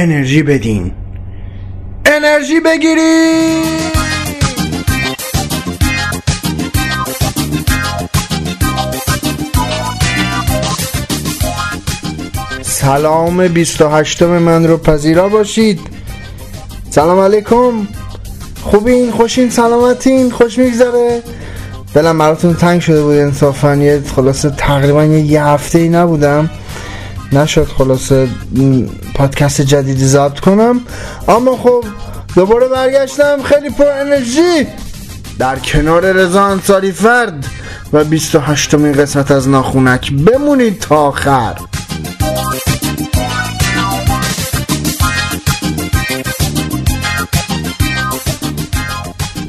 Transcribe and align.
انرژی 0.00 0.42
بدین. 0.42 0.92
انرژی 2.06 2.60
بگیرید 2.60 3.90
سلام 12.62 13.48
28 13.48 14.22
من 14.22 14.66
رو 14.66 14.76
پذیرا 14.76 15.28
باشید. 15.28 15.80
سلام 16.90 17.18
علیکم. 17.18 17.88
خوبین؟ 18.62 19.10
خوشین؟ 19.10 19.50
سلامتین؟ 19.50 20.30
خوش 20.30 20.58
میگذره. 20.58 21.22
دلم 21.94 22.18
براتون 22.18 22.54
تنگ 22.54 22.80
شده 22.80 23.02
بود 23.02 23.16
انصافا. 23.16 23.76
یه 23.76 24.02
خلاصه 24.16 24.50
تقریبا 24.50 25.04
یه 25.04 25.44
هفته 25.44 25.78
ای 25.78 25.88
نبودم. 25.88 26.50
نشد 27.32 27.68
خلاصه 27.78 28.28
پادکست 29.14 29.60
جدیدی 29.60 30.04
ضبط 30.04 30.40
کنم. 30.40 30.80
اما 31.28 31.56
خب 31.56 31.84
دوباره 32.36 32.68
برگشتم. 32.68 33.42
خیلی 33.42 33.70
پر 33.70 33.88
انرژی. 33.88 34.66
در 35.38 35.58
کنار 35.58 36.12
رضا 36.12 36.44
انصاری 36.44 36.92
فرد 36.92 37.46
و 37.92 38.04
28 38.04 38.74
مین 38.74 38.92
قسمت 38.92 39.30
از 39.30 39.48
ناخونک 39.48 40.12
بمونید 40.12 40.78
تا 40.78 40.96
آخر. 40.96 41.54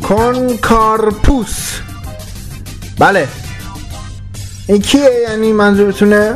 کن 0.04 0.58
کارپوس 0.58 1.80
بله. 3.00 3.28
این 4.68 4.82
کیه 4.82 5.12
یعنی 5.30 5.52
منظورتونه؟ 5.52 6.36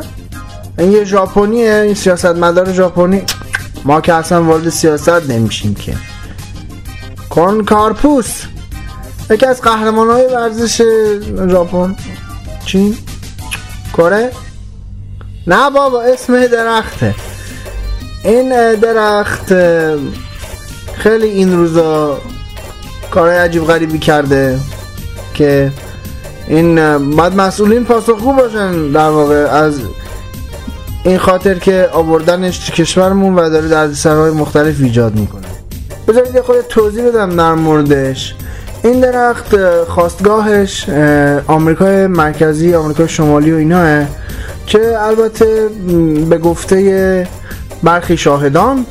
این 0.78 0.92
یه 0.92 1.04
ژاپنیه 1.04 1.74
این 1.74 1.94
سیاست 1.94 2.26
مدار 2.26 2.72
ژاپنی. 2.72 3.22
ما 3.84 4.00
که 4.00 4.14
اصلا 4.14 4.44
وارد 4.44 4.68
سیاست 4.68 5.30
نمیشیم 5.30 5.74
که. 5.74 5.94
کن 7.30 7.64
کارپوس 7.64 8.42
یکی 9.30 9.46
از 9.46 9.60
قهرمان 9.60 10.10
های 10.10 10.26
ورزش 10.26 10.82
ژاپن. 11.50 11.96
چین. 12.64 12.96
کره. 13.96 14.32
نه 15.46 15.70
بابا 15.70 16.02
اسم 16.02 16.46
درخته. 16.46 17.14
این 18.24 18.74
درخت 18.74 19.54
خیلی 20.94 21.26
این 21.26 21.56
روزا 21.56 22.18
کارهای 23.10 23.38
عجیب 23.38 23.64
غریبی 23.64 23.98
کرده 23.98 24.58
که 25.34 25.72
این 26.48 26.98
باید 27.16 27.34
مسئولین 27.34 27.84
پاسخگو 27.84 28.32
باشن 28.32 28.92
در 28.92 29.08
واقع 29.08 29.34
از 29.34 29.80
این 31.06 31.18
خاطر 31.18 31.54
که 31.54 31.88
آوردنش 31.92 32.70
کشورمون 32.70 33.34
و 33.34 33.50
داره 33.50 33.68
دردسرهای 33.68 34.30
مختلف 34.30 34.80
ایجاد 34.80 35.14
می‌کنه. 35.14 35.46
بذارید 36.08 36.34
یه 36.34 36.42
خود 36.42 36.60
توضیح 36.68 37.08
بدم 37.08 37.36
در 37.36 37.54
موردش. 37.54 38.34
این 38.84 39.00
درخت 39.00 39.84
خواستگاهش 39.84 40.88
آمریکای 41.46 42.06
مرکزی 42.06 42.74
آمریکای 42.74 43.08
شمالی 43.08 43.52
و 43.52 43.56
ایناه 43.56 44.04
که 44.66 44.98
البته 44.98 45.68
به 46.30 46.38
گفته 46.38 47.28
برخی 47.82 48.16
شاهدان 48.16 48.86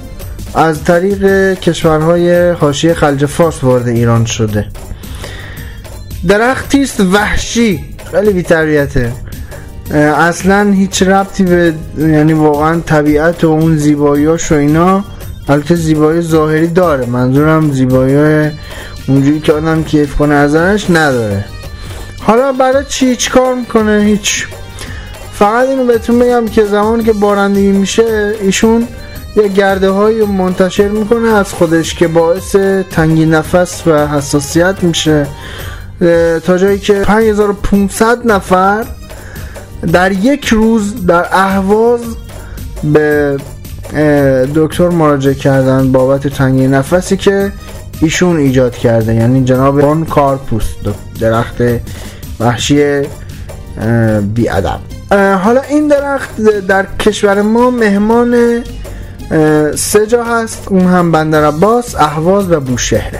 از 0.53 0.83
طریق 0.83 1.53
کشورهای 1.53 2.49
حاشیه 2.51 2.93
خلج 2.93 3.25
فارس 3.25 3.63
وارد 3.63 3.87
ایران 3.87 4.25
شده. 4.25 4.65
درختی 6.27 6.83
است 6.83 6.99
وحشی 6.99 7.83
خیلی 8.11 8.33
بی‌تربیته. 8.33 9.11
اصلا 9.93 10.71
هیچ 10.71 11.03
ربطی 11.03 11.43
به 11.43 11.73
یعنی 11.97 12.33
واقعا 12.33 12.79
طبیعت 12.79 13.43
و 13.43 13.47
اون 13.47 13.77
زیباییاش 13.77 14.51
و 14.51 14.55
اینا 14.55 15.03
البته 15.49 15.75
زیبایی 15.75 16.21
ظاهری 16.21 16.67
داره. 16.67 17.05
منظورم 17.05 17.71
زیبایی 17.71 18.51
اونجوری 19.07 19.39
که 19.39 19.53
آدم 19.53 19.83
کیف 19.83 20.15
کنه 20.15 20.35
ازش 20.35 20.85
نداره. 20.89 21.45
حالا 22.21 22.51
برای 22.51 22.85
چی؟ 22.89 23.15
چی 23.15 23.29
کار 23.29 23.55
می‌کنه؟ 23.55 24.03
هیچ. 24.05 24.47
فقط 25.33 25.69
اینو 25.69 25.85
بهتون 25.85 26.19
بگم 26.19 26.47
که 26.47 26.65
زمانی 26.65 27.03
که 27.03 27.13
بارندگی 27.13 27.71
میشه 27.71 28.33
ایشون 28.41 28.87
یه 29.35 29.47
گرده 29.47 29.89
های 29.89 30.25
منتشر 30.25 30.87
می‌کنه 30.87 31.27
از 31.27 31.53
خودش 31.53 31.93
که 31.93 32.07
باعث 32.07 32.55
تنگی 32.91 33.25
نفس 33.25 33.87
و 33.87 34.07
حساسیت 34.07 34.83
میشه. 34.83 35.27
تا 36.45 36.57
جایی 36.57 36.79
که 36.79 36.93
5500 36.93 38.27
نفر 38.27 38.85
در 39.93 40.11
یک 40.11 40.47
روز 40.47 41.05
در 41.05 41.25
اهواز 41.31 42.01
به 42.83 43.37
دکتر 44.55 44.89
مراجعه 44.89 45.33
کردن 45.33 45.91
بابت 45.91 46.27
تنگی 46.27 46.67
نفسی 46.67 47.17
که 47.17 47.51
ایشون 48.01 48.37
ایجاد 48.37 48.75
کرده. 48.75 49.15
یعنی 49.15 49.43
جناب 49.43 49.81
بون 49.81 50.05
کارپوس 50.05 50.65
درخت 51.19 51.63
وحشی 52.39 53.01
بیادم 54.33 54.79
حالا 55.43 55.61
این 55.69 55.87
درخت 55.87 56.41
در 56.67 56.85
کشور 56.99 57.41
ما 57.41 57.69
مهمان 57.71 58.63
سه 59.75 60.07
جا 60.07 60.23
هست. 60.23 60.67
اون 60.69 60.81
هم 60.81 61.11
بندر 61.11 61.45
عباس 61.45 61.95
اهواز 61.95 62.51
و 62.51 62.59
بوشهره. 62.59 63.19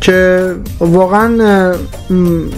که 0.00 0.54
واقعا 0.80 1.28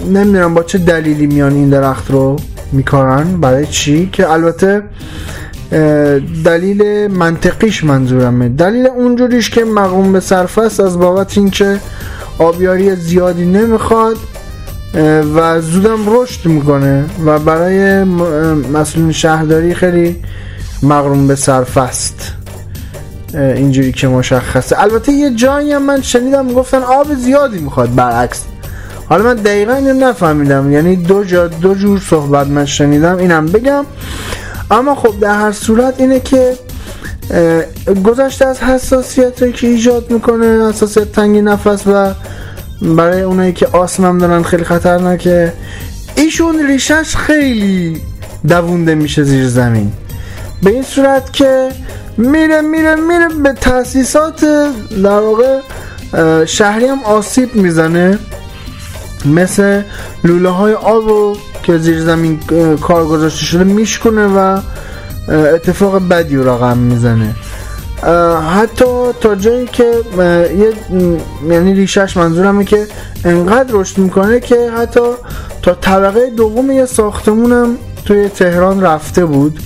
نمی‌دونم 0.09 0.53
با 0.53 0.63
چه 0.63 0.77
دلیلی 0.77 1.27
میان 1.27 1.53
این 1.53 1.69
درخت 1.69 2.11
رو. 2.11 2.35
میکارن 2.75 3.39
برای 3.41 3.65
چی؟ 3.65 4.09
که 4.13 4.29
البته 4.29 4.83
دلیل 6.45 7.07
منطقیش 7.07 7.83
منظورمه. 7.83 8.49
دلیل 8.49 8.87
اونجوریش 8.87 9.49
که 9.49 9.65
مقوم 9.65 10.11
به 10.13 10.19
صرف 10.19 10.57
است 10.57 10.79
از 10.79 10.99
بابت 10.99 11.37
اینکه 11.37 11.79
آبیاری 12.39 12.95
زیادی 12.95 13.45
نمی‌خواد 13.45 14.17
و 15.35 15.61
زودم 15.61 15.99
رشد 16.07 16.45
می‌کنه 16.45 17.05
و 17.25 17.39
برای 17.39 18.03
مسئولین 18.73 19.11
شهرداری 19.11 19.73
خیلی 19.73 20.15
مقروم 20.83 21.27
به 21.27 21.35
صرف 21.35 21.77
است. 21.77 22.31
اینجوری 23.33 23.91
که 23.91 24.07
مشخصه. 24.07 24.81
البته 24.81 25.11
یه 25.11 25.35
جایی 25.35 25.71
هم 25.71 25.85
من 25.85 26.01
شنیدم 26.01 26.53
گفتن 26.53 26.77
آب 26.77 27.13
زیادی 27.13 27.59
می‌خواد 27.59 27.95
برعکس. 27.95 28.43
حالا 29.09 29.23
من 29.23 29.33
دقیقا 29.35 29.73
اینو 29.73 29.93
نفهمیدم. 29.93 30.71
یعنی 30.71 30.95
دو 30.95 31.23
جا 31.23 31.47
دو 31.47 31.75
جور 31.75 31.99
صحبت 32.09 32.47
من 32.47 32.65
شنیدم 32.65 33.17
اینم 33.17 33.45
بگم. 33.45 33.85
اما 34.71 34.95
خب 34.95 35.19
در 35.19 35.39
هر 35.39 35.51
صورت 35.51 35.93
اینه 35.97 36.19
که 36.19 36.53
گذشته 38.03 38.45
از 38.45 38.59
حساسیت 38.59 39.53
که 39.55 39.67
ایجاد 39.67 40.11
می‌کنه 40.11 40.69
حساسیت 40.69 41.11
تنگی 41.11 41.41
نفس 41.41 41.87
و 41.87 42.13
برای 42.81 43.21
اونایی 43.21 43.53
که 43.53 43.67
آسم 43.67 44.05
هم 44.05 44.17
دارن 44.17 44.43
خیلی 44.43 44.63
خطرناکه 44.63 45.53
ایشون 46.15 46.67
ریشش 46.67 47.15
خیلی 47.15 48.01
دوونده 48.47 48.95
میشه 48.95 49.23
زیر 49.23 49.47
زمین. 49.47 49.91
به 50.63 50.69
این 50.69 50.83
صورت 50.83 51.33
که 51.33 51.69
میره 52.17 52.61
میره 52.61 52.95
میره 52.95 53.27
به 53.43 53.53
تاسیسات 53.53 54.45
در 55.03 55.19
واقع 55.19 55.59
شهری 56.45 56.85
هم 56.85 57.03
آسیب 57.03 57.55
می‌زنه. 57.55 58.19
مثل 59.25 59.81
لوله 60.23 60.49
های 60.49 60.73
آب 60.73 61.37
که 61.63 61.77
زیر 61.77 62.01
زمین 62.01 62.39
کار 62.81 63.05
گذاشته 63.05 63.45
شده 63.45 63.63
میشکنه 63.63 64.27
و 64.27 64.59
اتفاق 65.29 66.07
بدی 66.07 66.35
رو 66.35 66.49
رقم 66.49 66.77
می‌زنه. 66.77 67.35
حتی 68.55 68.85
تا 69.21 69.35
جایی 69.35 69.67
که 69.67 69.91
یه 70.59 70.73
یعنی 71.49 71.73
ریشش 71.73 72.17
منظورمه 72.17 72.65
که 72.65 72.87
انقدر 73.25 73.69
رشد 73.73 73.97
می‌کنه 73.97 74.39
که 74.39 74.71
حتی 74.77 74.99
تا 75.61 75.73
طبقه 75.73 76.29
دوم 76.29 76.71
یه 76.71 76.85
ساختمونم 76.85 77.77
توی 78.05 78.29
تهران 78.29 78.81
رفته 78.81 79.25
بود. 79.25 79.59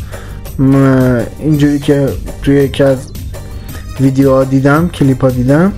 اینجوری 1.40 1.80
که 1.80 2.10
توی 2.44 2.56
یکی 2.56 2.84
از 2.84 2.98
ویدیوها 4.00 4.44
دیدم 4.44 4.90
کلیپ 4.90 5.22
ها 5.22 5.30
دیدم. 5.30 5.74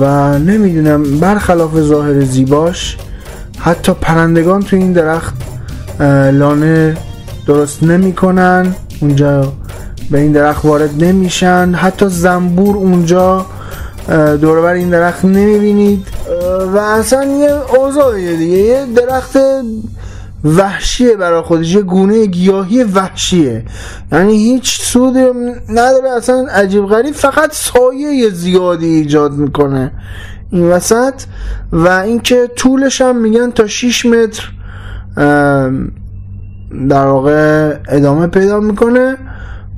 و 0.00 0.38
نمی‌دونم 0.38 1.20
برخلاف 1.20 1.80
ظاهر 1.80 2.20
زیباش 2.20 2.96
حتی 3.58 3.92
پرندگان 4.00 4.62
توی 4.62 4.78
این 4.78 4.92
درخت 4.92 5.34
لانه 6.32 6.96
درست 7.46 7.82
نمی‌کنن 7.82 8.74
اونجا 9.00 9.52
به 10.10 10.20
این 10.20 10.32
درخت 10.32 10.64
وارد 10.64 11.04
نمیشن. 11.04 11.74
حتی 11.74 12.08
زنبور 12.08 12.76
اونجا 12.76 13.46
دوربر 14.40 14.72
این 14.72 14.90
درخت 14.90 15.24
نمی‌بینید. 15.24 16.06
و 16.74 16.78
اصلا 16.78 17.24
یه 17.24 17.50
اوضاعیه 17.76 18.36
دیگه. 18.36 18.56
یه 18.56 18.86
درخت 18.96 19.36
وحشیه 20.44 21.16
برای 21.16 21.42
خودش. 21.42 21.74
یه 21.74 21.82
گونه 21.82 22.26
گیاهی 22.26 22.84
وحشیه. 22.84 23.64
یعنی 24.12 24.32
هیچ 24.32 24.80
سود 24.80 25.16
نداره. 25.68 26.10
اصلا 26.16 26.46
عجیب 26.50 26.86
غریب. 26.86 27.14
فقط 27.14 27.52
سایه 27.52 28.30
زیادی 28.30 28.86
ایجاد 28.86 29.32
می‌کنه. 29.32 29.92
این 30.50 30.64
وسط. 30.70 31.14
و 31.72 31.88
اینکه 31.88 32.50
طولش 32.56 33.00
هم 33.00 33.16
میگن 33.16 33.50
تا 33.50 33.66
6 33.66 34.06
متر 34.06 34.50
در 36.88 37.06
واقع 37.06 37.76
ادامه 37.88 38.26
پیدا 38.26 38.60
می‌کنه 38.60 39.16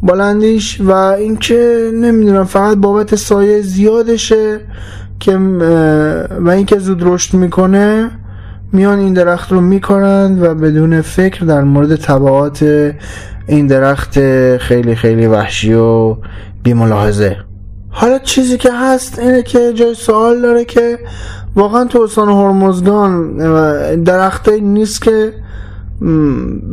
بلندیش. 0.03 0.81
و 0.81 0.91
اینکه 0.93 1.91
نمی‌دونم 1.95 2.45
فقط 2.45 2.77
بابت 2.77 3.17
سایه 3.17 3.63
زیادشه 3.63 4.61
که 5.21 5.37
و 6.41 6.49
اینکه 6.49 6.79
زود 6.79 6.99
رشد 7.03 7.35
می‌کنه. 7.35 8.11
میان 8.73 8.99
این 8.99 9.13
درخت 9.13 9.53
رو 9.53 9.61
می‌کنند 9.61 10.43
و 10.43 10.55
بدون 10.55 11.01
فکر 11.01 11.45
در 11.45 11.63
مورد 11.63 11.97
طبعات 11.97 12.93
این 13.47 13.67
درخت 13.67 14.19
خیلی 14.57 14.95
خیلی 14.95 15.27
وحشی 15.27 15.75
و 15.75 16.17
بیملاحظه. 16.63 17.37
حالا 17.91 18.19
چیزی 18.19 18.57
که 18.57 18.73
هست 18.73 19.19
اینه 19.19 19.43
که 19.43 19.73
جای 19.73 19.95
سوال 19.95 20.41
داره 20.43 20.65
که 20.65 20.99
واقعا 21.57 21.85
تو 21.85 22.03
استان 22.03 22.29
هرمزگان 22.29 23.37
درخت 24.03 24.49
نیست 24.49 25.03
که 25.03 25.33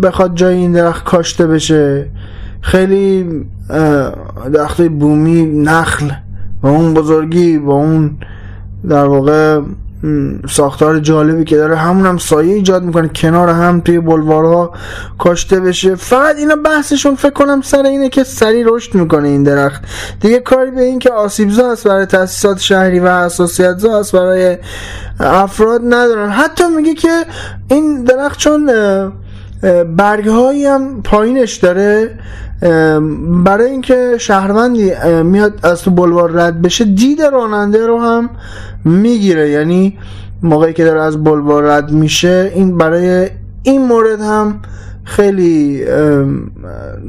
بخواد 0.04 0.36
جای 0.36 0.56
این 0.56 0.72
درخت 0.72 1.04
کاشته 1.04 1.48
بشه. 1.48 2.08
خیلی 2.62 3.26
درخت 4.54 4.82
بومی 4.82 5.46
نخل 5.46 6.12
و 6.64 6.68
اون 6.68 6.94
بزرگی 6.94 7.58
با 7.58 7.74
اون 7.74 8.18
در 8.90 9.06
واقع 9.06 9.62
ساختار 10.50 11.00
جالبی 11.00 11.44
که 11.44 11.58
داره. 11.58 11.76
همون 11.76 12.06
هم 12.06 12.18
سایه 12.18 12.56
ایجاد 12.56 12.84
می‌کنه. 12.84 13.08
کنار 13.08 13.50
هم 13.50 13.82
توی 13.82 14.00
بلوارها 14.00 14.74
کاشته 15.18 15.60
بشه. 15.60 15.96
فقط 15.96 16.36
اینا 16.36 16.56
بحثشون 16.56 17.16
فکر 17.16 17.34
کنم 17.34 17.62
سر 17.62 17.84
اینه 17.84 18.10
که 18.10 18.24
سری 18.24 18.64
رشد 18.64 18.96
می‌کنه 18.96 19.28
این 19.28 19.44
درخت. 19.44 19.82
دیگه 20.20 20.40
کاری 20.40 20.72
به 20.72 20.82
این 20.82 21.00
که 21.00 21.10
آسیبزا 21.10 21.72
است 21.72 21.88
برای 21.88 22.06
تاسیسات 22.06 22.60
شهری 22.60 23.00
و 23.00 23.26
حساسیتزا 23.26 24.00
است 24.00 24.12
برای 24.12 24.58
افراد 25.20 25.82
ندارن. 25.84 26.30
حتی 26.30 26.64
میگه 26.68 26.94
که 26.94 27.26
این 27.68 28.04
درخت 28.04 28.40
چون 28.40 28.70
برگهایی 29.98 30.66
هم 30.66 31.02
پایینش 31.04 31.56
داره. 31.56 32.10
برای 33.46 33.72
اینکه 33.72 34.16
شهروندی 34.18 34.92
میاد 35.24 35.60
از 35.64 35.82
تو 35.82 35.92
بلوار 35.92 36.32
رد 36.32 36.62
بشه 36.62 36.86
دید 36.86 37.22
راننده 37.22 37.88
رو 37.88 38.00
هم 38.00 38.30
می‌گیره. 38.86 39.50
یعنی 39.50 39.98
موقعی 40.44 40.74
که 40.74 40.84
داره 40.84 41.02
از 41.02 41.24
بلوار 41.24 41.64
رد 41.64 41.92
میشه 41.92 42.52
این 42.56 42.78
برای 42.78 43.30
این 43.64 43.88
مورد 43.88 44.22
هم 44.22 44.60
خیلی 45.04 45.86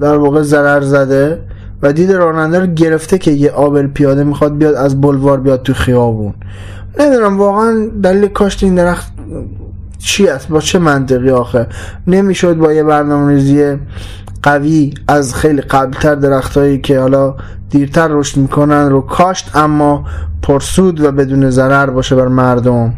در 0.01 0.17
واقع 0.17 0.43
ضرر 0.43 0.81
زده 0.81 1.39
و 1.83 1.93
دید 1.93 2.13
راننده 2.13 2.61
رو 2.61 2.67
گرفته 2.67 3.19
که 3.19 3.31
یه 3.31 3.51
آبل 3.51 3.87
پیاده 3.87 4.25
می‌خواد 4.25 4.59
بیاد 4.59 4.75
از 4.75 5.01
بلوار 5.01 5.41
بیاد 5.41 5.63
تو 5.63 5.75
خیابون. 5.75 6.35
نمی‌دونم 7.01 7.39
واقعا 7.39 7.89
دلیل 8.03 8.27
کاشت 8.27 8.63
این 8.63 8.75
درخت 8.75 9.13
چی 9.99 10.29
است؟ 10.29 10.49
با 10.49 10.61
چه 10.61 10.79
منطقی 10.79 11.31
آخه؟ 11.31 11.67
نمی‌شد 12.07 12.57
با 12.57 12.73
یه 12.73 12.85
برنامه 12.85 13.33
ریزی 13.33 13.77
قوی 14.43 14.95
از 15.09 15.35
خیلی 15.35 15.61
قبلتر 15.61 16.15
درختهایی 16.15 16.81
که 16.81 17.01
حالا 17.01 17.35
دیرتر 17.71 18.09
رشد 18.09 18.37
می‌کنن 18.37 18.89
رو 18.91 19.01
کاشت 19.01 19.57
اما 19.57 20.05
پرسود 20.43 21.01
و 21.01 21.13
بدون 21.13 21.51
ضرر 21.51 21.91
باشه 21.91 22.17
بر 22.17 22.29
مردم. 22.29 22.95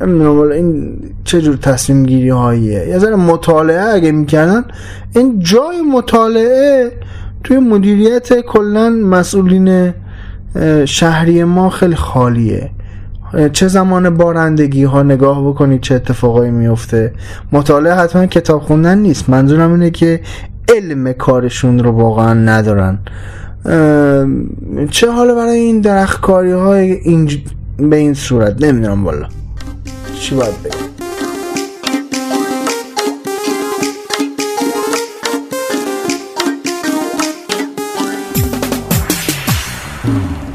نمی‌دونم 0.00 0.50
این 0.50 0.98
چه 1.24 1.40
جور 1.40 1.56
تصمیم 1.56 2.06
گیری 2.06 2.28
هاییه 2.28 2.88
یه 2.88 2.98
ذره 2.98 3.16
مطالعه 3.16 3.94
اگه 3.94 4.12
می‌کردن 4.12 4.64
این 5.14 5.38
جای 5.38 5.82
مطالعه 5.94 6.92
توی 7.44 7.58
مدیریت 7.58 8.40
کلا 8.40 8.90
مسئولین 8.90 9.94
شهری 10.84 11.44
ما 11.44 11.70
خیلی 11.70 11.94
خالیه. 11.96 12.70
چه 13.52 13.68
زمان 13.68 14.16
بارندگی 14.16 14.84
ها 14.84 15.02
نگاه 15.02 15.48
بکنید 15.48 15.80
چه 15.80 15.94
اتفاقایی 15.94 16.50
میفته 16.50 17.12
مطالعه 17.52 17.94
حتما 17.94 18.26
کتاب 18.26 18.62
خوندن 18.62 18.98
نیست. 18.98 19.28
منظورم 19.28 19.72
اینه 19.72 19.90
که 19.90 20.20
علم 20.76 21.12
کارشون 21.12 21.78
رو 21.78 21.90
واقعا 21.90 22.34
ندارن. 22.34 22.98
چه 24.90 25.10
حالا 25.10 25.34
برای 25.34 25.58
این 25.58 25.80
درخت 25.80 26.20
کاری 26.20 26.52
های 26.52 26.92
این 26.92 27.30
به 27.78 27.96
این 27.96 28.14
صورت؟ 28.14 28.62
نمی‌دونم 28.62 29.04
والا. 29.04 29.28
چی 30.20 30.34
باید 30.34 30.62
بگم؟ 30.62 30.84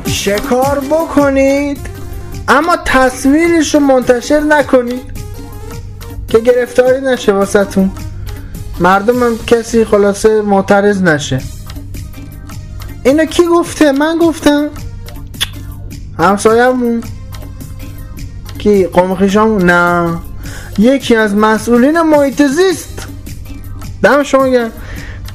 شکار 0.06 0.82
بکنید. 0.92 1.99
اما 2.50 2.78
تصویرش 2.86 3.76
رو 3.76 3.80
منتشر 3.80 4.40
نکنید 4.40 5.02
که 6.28 6.40
گرفتاری 6.40 7.02
نشه 7.02 7.34
واسهتون. 7.34 7.92
مردم 8.80 9.24
هم 9.24 9.38
کسی 9.48 9.86
خلاصه 9.86 10.42
معترض 10.42 11.02
نشه. 11.02 11.42
اینو 13.04 13.26
کی 13.26 13.46
گفته؟ 13.46 13.92
من 13.92 14.18
گفتم. 14.18 14.70
همسایمون 16.18 17.04
کی؟ 18.58 18.86
قوم 18.86 19.66
نه. 19.66 20.18
یکی 20.78 21.16
از 21.16 21.36
مسئولین 21.36 22.02
محیط 22.02 22.42
زیست. 22.42 23.08
دم 24.04 24.24
شما 24.24 24.48
گرم. 24.48 24.72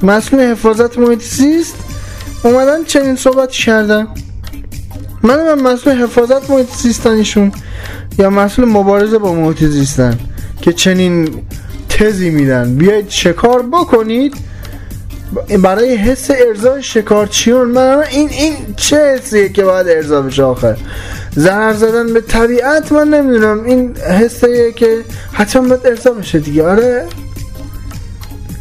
مسئول 0.03 0.39
حفاظت 0.39 0.97
محیط 0.97 1.21
زیست. 1.23 1.75
اومدن 2.43 2.83
چنین 2.83 3.15
صحبت 3.15 3.51
کردن. 3.51 4.07
من 5.25 5.61
مسئول 5.61 5.93
حفاظت 5.93 6.49
محیط 6.49 6.67
یا 8.19 8.29
مسئول 8.29 8.65
مبارزه 8.65 9.17
با 9.17 9.33
محیط 9.33 9.63
زیستن 9.63 10.19
که 10.61 10.73
چنین 10.73 11.29
تزی 11.89 12.29
میدن. 12.29 12.75
بیاید 12.75 13.09
شکار 13.09 13.61
بکنید. 13.61 14.35
برای 15.63 15.95
حس 15.95 16.31
ارزای 16.31 16.83
شکارچیون 16.83 17.67
من 17.67 18.03
این 18.11 18.29
این 18.29 18.53
چه 18.77 18.97
حسیه 18.97 19.49
که 19.49 19.63
باید 19.63 19.87
ارزا 19.87 20.21
بشه 20.21 20.43
آخر 20.43 20.77
ضرر 21.35 21.73
زدن 21.73 22.13
به 22.13 22.21
طبیعت 22.21 22.91
من 22.91 23.07
نمی‌دونم. 23.07 23.63
این 23.63 23.97
حسیه 23.97 24.71
که 24.71 24.97
حتما 25.31 25.67
باید 25.67 25.87
ارزا 25.87 26.11
بشه 26.11 26.39
دیگه. 26.39 26.67
آره؟ 26.67 27.05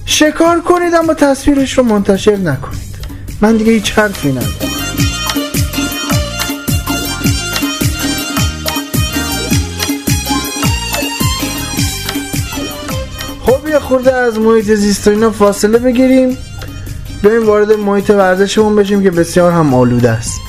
شکار 0.07 0.61
کنید 0.61 0.95
اما 0.95 1.15
تصویرش 1.15 1.79
رو 1.79 1.85
منتشر 1.85 2.37
نکنید. 2.37 2.95
من 3.41 3.57
دیگه 3.57 3.73
هیچ 3.73 3.93
حرفی 3.93 4.29
ندارم. 4.33 4.64
خورده 13.85 14.15
از 14.15 14.39
محیط 14.39 14.75
زیست 14.75 15.09
و 15.09 15.11
اینا 15.11 15.31
فاصله 15.31 15.79
بگیریم 15.79 16.37
بیایم 17.23 17.47
وارد 17.47 17.73
محیط 17.73 18.11
ورزشمون 18.11 18.77
بشیم 18.77 19.03
که 19.03 19.11
بسیار 19.11 19.53
هم 19.53 19.75
آلوده 19.75 20.11
است. 20.11 20.41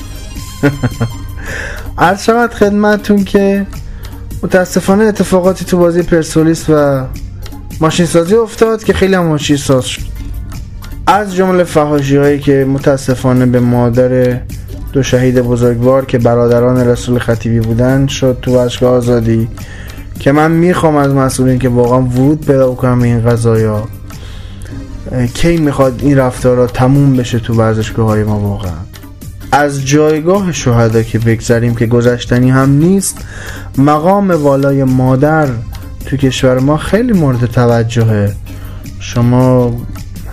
عرض 1.98 2.24
شود 2.24 2.54
خدمتتون 2.54 3.24
که 3.24 3.66
متاسفانه 4.42 5.04
اتفاقاتی 5.04 5.64
تو 5.64 5.78
بازی 5.78 6.02
پرسولیس 6.02 6.64
و 6.68 7.04
ماشین 7.80 8.06
سازی 8.06 8.34
افتاد 8.34 8.84
که 8.84 8.92
خیلی 8.92 9.14
هم 9.14 9.24
ماشین 9.24 9.56
ساز 9.56 9.84
شد. 9.86 10.02
از 11.06 11.34
جمله 11.34 11.64
فهاشی 11.64 12.16
هایی 12.16 12.38
که 12.38 12.66
متاسفانه 12.68 13.46
به 13.46 13.60
مادر 13.60 14.40
دو 14.92 15.02
شهید 15.02 15.40
بزرگوار 15.40 16.04
که 16.04 16.18
برادران 16.18 16.88
رسول 16.88 17.18
خطیبی 17.18 17.60
بودن 17.60 18.06
شد 18.06 18.38
تو 18.42 18.58
ورشگاه 18.58 18.90
آزادی. 18.90 19.48
که 20.20 20.32
من 20.32 20.50
می‌خوام 20.50 20.96
از 20.96 21.12
مسئولین 21.12 21.58
که 21.58 21.68
واقعا 21.68 22.00
ورود 22.00 22.46
پیدا 22.46 22.74
کنم 22.74 23.02
این 23.02 23.30
قضایا 23.30 23.84
کی 25.34 25.56
می‌خواد 25.56 26.00
این 26.02 26.16
رفتارا 26.16 26.66
تموم 26.66 27.16
بشه 27.16 27.38
تو 27.38 27.54
ورزشگاه 27.54 28.06
های 28.06 28.24
ما 28.24 28.40
واقعا؟ 28.40 28.72
از 29.52 29.86
جایگاه 29.86 30.52
شهدا 30.52 31.02
که 31.02 31.18
بگذاریم 31.18 31.74
که 31.74 31.86
گذشتنی 31.86 32.50
هم 32.50 32.70
نیست 32.70 33.16
مقام 33.78 34.30
والای 34.30 34.84
مادر 34.84 35.48
تو 36.06 36.16
کشور 36.16 36.58
ما 36.58 36.76
خیلی 36.76 37.12
مورد 37.12 37.46
توجهه. 37.46 38.32
شما 39.00 39.74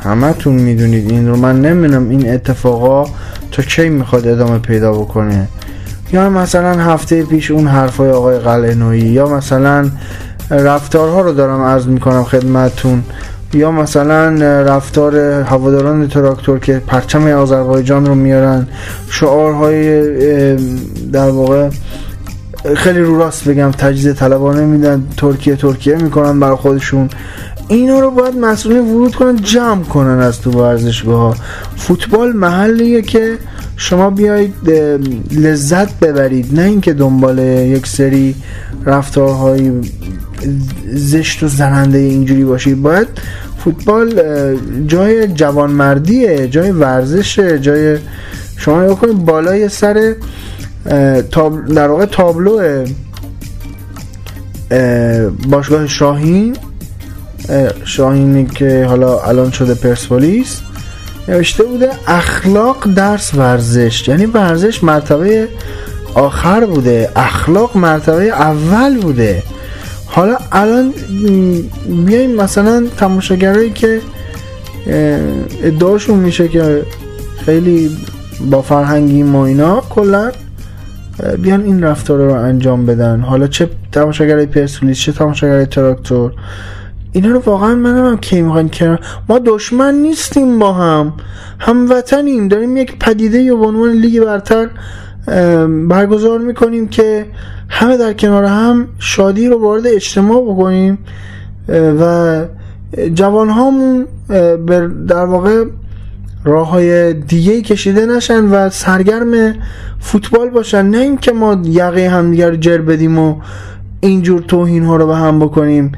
همتون 0.04 0.54
می‌دونید 0.54 1.12
این 1.12 1.28
رو. 1.28 1.36
من 1.36 1.62
نمی‌دونم 1.62 2.10
این 2.10 2.34
اتفاقا 2.34 3.06
تا 3.52 3.64
کی 3.64 3.90
می‌خواد 3.90 4.28
ادامه 4.28 4.58
پیدا 4.58 4.94
بکنه. 4.94 5.48
یا 6.14 6.30
مثلا 6.30 6.72
هفته 6.72 7.24
پیش 7.24 7.52
اون 7.52 7.68
حرفای 7.68 8.10
آقای 8.10 8.40
قلعه 8.40 8.98
یا 8.98 9.28
مثلا 9.28 9.90
رفتارها 10.50 11.22
رو 11.22 11.34
دارم 11.34 11.62
عرض 11.62 11.88
می‌کنم 11.88 12.24
خدمتون 12.24 13.04
یا 13.54 13.72
مثلا 13.72 14.30
رفتار 14.62 15.18
هواداران 15.20 16.08
تراکتور 16.08 16.60
که 16.60 16.82
پرچم 16.88 17.28
آذربایجان 17.28 18.06
رو 18.06 18.16
میارن 18.16 18.68
شعارهای 19.10 20.56
در 21.12 21.30
واقع 21.30 21.70
خیلی 22.76 23.00
رو 23.00 23.18
راست 23.18 23.50
بگم 23.50 23.72
تجزیه 23.72 24.14
طلبانه 24.14 24.66
میدن 24.66 25.08
ترکیه 25.18 25.56
ترکیه 25.56 25.96
می‌کنن 25.96 26.40
برای 26.40 26.56
خودشون. 26.56 27.10
اینا 27.68 28.00
رو 28.00 28.12
باید 28.12 28.38
مسئولین 28.38 28.94
ورود 28.94 29.16
کنن 29.16 29.36
جمع 29.36 29.84
کنن 29.84 30.20
از 30.20 30.42
تو 30.42 30.52
ورزشگاه 30.52 31.36
فوتبال 31.76 32.32
محلیه 32.32 33.02
که 33.02 33.38
شما 33.78 34.10
بیایید 34.10 34.54
لذت 35.32 36.00
ببرید. 36.00 36.60
نه 36.60 36.62
اینکه 36.62 36.94
دنبال 36.94 37.40
یک 37.40 37.88
سری 37.88 38.36
رفتارهای 38.86 39.72
زشت 40.94 41.44
و 41.44 41.48
زننده 41.48 41.98
اینجوری 41.98 42.44
باشید. 42.44 42.82
باید 42.82 43.08
فوتبال 43.58 44.22
جای 44.88 45.28
جوانمردیه 45.28 46.48
جای 46.48 46.72
ورزشه 46.72 47.60
جای 47.60 47.98
شما 48.58 48.84
نگاه 48.84 49.00
کنید 49.00 49.26
بالای 49.26 49.70
سر 49.70 50.16
در 51.76 51.88
واقع 51.88 52.06
تابلو 52.06 52.86
باشگاه 55.50 55.88
شاهین. 55.88 56.58
شاهینی 57.86 58.46
که 58.46 58.86
حالا 58.86 59.20
الان 59.20 59.52
شده 59.52 59.74
پرسپولیس. 59.74 60.62
نوشته 61.28 61.64
بوده 61.64 61.90
اخلاق 62.08 62.94
درس 62.96 63.34
ورزش. 63.34 64.08
یعنی 64.08 64.26
ورزش 64.26 64.84
مرتبه 64.84 65.48
آخر 66.14 66.66
بوده. 66.66 67.10
اخلاق 67.16 67.78
مرتبه 67.78 68.24
اول 68.24 68.98
بوده. 68.98 69.44
حالا 70.06 70.38
الان 70.52 70.94
بیایم 72.06 72.36
مثلا 72.36 72.88
تماشاگرایی 72.98 73.70
که 73.70 74.02
ادعاشون 75.64 76.20
میشه 76.20 76.48
که 76.48 76.84
خیلی 77.46 77.98
با 78.52 78.62
فرهنگی 78.62 79.24
ما 79.24 79.46
اینا 79.46 79.82
کلا 79.90 80.32
بیان 81.38 81.64
این 81.64 81.84
رفتار 81.84 82.18
رو 82.20 82.34
انجام 82.34 82.86
بدن. 82.86 83.22
حالا 83.22 83.48
چه 83.48 83.70
تماشاگرای 83.92 84.46
پرسپولیس 84.46 85.00
چه 85.00 85.12
تماشاگرای 85.12 85.66
تراکتور 85.66 86.32
اینا 87.14 87.30
رو 87.30 87.40
واقعا 87.40 87.76
من 87.76 87.98
هم 87.98 88.18
کی 88.18 88.42
می‌خواین 88.42 88.70
کنار. 88.70 89.00
ما 89.30 89.40
دشمن 89.46 89.96
نیستیم 89.96 90.60
با 90.60 90.74
هم. 90.74 91.14
هموطنیم. 91.60 92.48
داریم 92.48 92.78
یک 92.78 93.00
پدیده 93.00 93.40
یا 93.40 93.56
به 93.56 93.66
عنوان 93.66 93.90
لیگ 93.90 94.24
برتر 94.24 94.70
برگزار 95.88 96.40
می‌کنیم 96.40 96.88
که 96.88 97.26
همه 97.70 97.98
در 97.98 98.14
کنار 98.14 98.44
هم 98.44 98.88
شادی 99.00 99.48
رو 99.48 99.62
وارد 99.62 99.88
اجتماع 99.88 100.42
بکنیم 100.42 100.98
و 102.00 102.46
جوان 103.14 103.50
هامون 103.50 104.06
در 105.08 105.26
واقع 105.26 105.66
راه 106.46 106.70
های 106.70 107.14
دیگه 107.14 107.62
کشیده 107.62 108.06
نشن 108.06 108.44
و 108.44 108.70
سرگرم 108.70 109.56
فوتبال 110.00 110.50
باشن. 110.50 110.86
نه 110.86 110.98
اینکه 110.98 111.32
ما 111.32 111.62
یقه 111.64 112.10
همدیگر 112.10 112.56
جر 112.56 112.78
بدیم 112.78 113.20
و 113.20 113.36
اینجور 114.00 114.42
توهین 114.42 114.84
ها 114.84 114.96
رو 114.96 115.08
به 115.08 115.16
هم 115.16 115.40
بکنیم. 115.40 115.92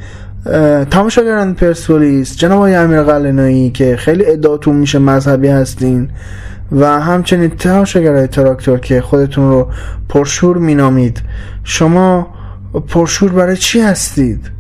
تماشاگران 0.92 1.54
پرسپولیس. 1.54 2.38
جناب 2.38 2.58
آقای 2.58 2.76
امیر 2.76 3.02
قلنایی 3.02 3.70
که 3.70 3.96
خیلی 3.98 4.26
ادعاتون 4.26 4.76
میشه 4.76 5.00
مذهبی 5.00 5.48
هستین 5.48 6.10
و 6.72 7.02
همچنین 7.02 7.50
تماشاگرای 7.50 8.28
تراکتور 8.28 8.80
که 8.80 9.02
خودتون 9.02 9.50
رو 9.50 9.68
پرشور 10.10 10.58
مینامید. 10.58 11.22
شما 11.64 12.28
پرشور 12.88 13.32
برای 13.32 13.58
چی 13.58 13.80
هستید؟ 13.80 14.52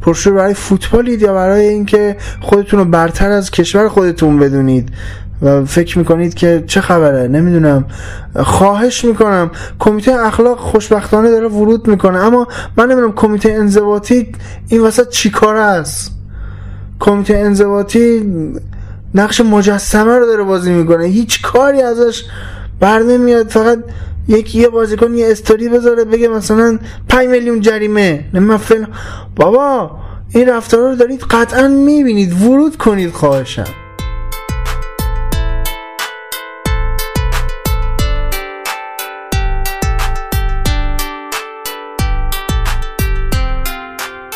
پرشور 0.00 0.32
برای 0.32 0.54
فوتبالید 0.54 1.22
یا 1.22 1.34
برای 1.34 1.68
اینکه 1.68 2.16
خودتون 2.40 2.78
رو 2.78 2.84
برتر 2.84 3.30
از 3.30 3.50
کشور 3.50 3.88
خودتون 3.88 4.38
بدونید؟ 4.38 4.88
و 5.42 5.64
فکر 5.64 5.98
می‌کنید 5.98 6.34
که 6.34 6.64
چه 6.66 6.80
خبره؟ 6.80 7.28
نمی‌دونم. 7.28 7.84
خواهش 8.36 9.04
می‌کنم. 9.04 9.50
کمیته 9.78 10.12
اخلاق 10.12 10.58
خوشبختانه 10.58 11.30
داره 11.30 11.48
ورود 11.48 11.86
می‌کنه. 11.86 12.18
اما 12.18 12.48
من 12.76 12.84
نمی‌دونم 12.84 13.12
کمیته 13.12 13.52
انضباطی 13.52 14.32
این 14.68 14.80
وسط 14.80 15.08
چی 15.08 15.30
کار 15.30 15.56
است؟ 15.56 16.10
کمیته 17.00 17.36
انضباطی 17.36 18.32
نقش 19.14 19.40
مجسمه 19.40 20.18
رو 20.18 20.26
داره 20.26 20.42
بازی 20.42 20.72
می‌کنه. 20.72 21.04
هیچ 21.04 21.42
کاری 21.42 21.82
ازش 21.82 22.24
بر 22.80 22.98
نمیاد. 22.98 23.48
فقط 23.48 23.78
یکی 24.28 24.58
یه 24.58 24.68
بازیکن 24.68 25.14
یه 25.14 25.30
استوری 25.30 25.68
بذاره 25.68 26.04
بگه 26.04 26.28
مثلا 26.28 26.78
5 27.08 27.28
میلیون 27.28 27.60
جریمه. 27.60 28.24
من 28.32 28.58
بابا 29.36 29.90
این 30.30 30.48
رفتارا 30.48 30.90
رو 30.90 30.96
دارید 30.96 31.20
قطعا 31.20 31.68
می‌بینید. 31.68 32.42
ورود 32.42 32.76
کنید 32.76 33.12
خواهشم. 33.12 33.83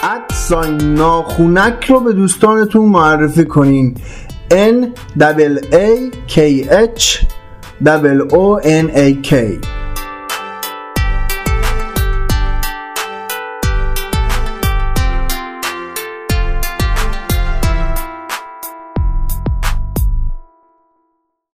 ادساین 0.08 0.94
ناخونک 0.94 1.84
رو 1.84 2.00
به 2.00 2.12
دوستانتون 2.12 2.88
معرفی 2.88 3.44
کنین. 3.44 3.94
N 4.50 4.86
A 5.72 6.12
K 6.28 6.38
H 6.96 7.26
O 8.30 8.60
N 8.64 8.96
A 8.96 9.28
K. 9.28 9.34